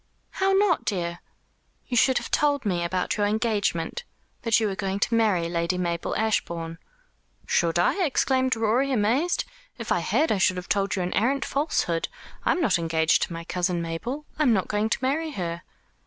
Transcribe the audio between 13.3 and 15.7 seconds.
my cousin Mabel. I am not going to marry her."